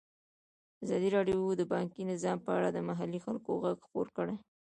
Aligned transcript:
ازادي 0.83 1.09
راډیو 1.15 1.39
د 1.55 1.61
بانکي 1.73 2.01
نظام 2.11 2.37
په 2.45 2.51
اړه 2.57 2.69
د 2.71 2.77
محلي 2.89 3.19
خلکو 3.25 3.51
غږ 3.63 3.77
خپور 3.85 4.07
کړی. 4.17 4.35